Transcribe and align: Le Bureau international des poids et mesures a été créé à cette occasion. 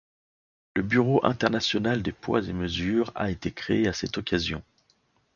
Le 0.75 0.81
Bureau 0.81 1.23
international 1.23 2.01
des 2.01 2.11
poids 2.11 2.41
et 2.47 2.53
mesures 2.53 3.11
a 3.13 3.29
été 3.29 3.51
créé 3.51 3.87
à 3.87 3.93
cette 3.93 4.17
occasion. 4.17 4.63